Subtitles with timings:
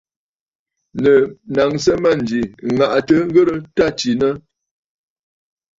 [1.01, 1.19] Nɨ̀
[1.55, 4.29] naŋsə mânjì M̀màꞌàmb ŋ̀ghɨrə t à tsinə!.